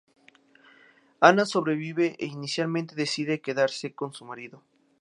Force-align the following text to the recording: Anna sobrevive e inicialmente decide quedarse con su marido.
Anna 1.21 1.45
sobrevive 1.49 2.07
e 2.17 2.25
inicialmente 2.25 2.93
decide 3.03 3.43
quedarse 3.45 3.93
con 3.93 4.11
su 4.15 4.25
marido. 4.25 4.57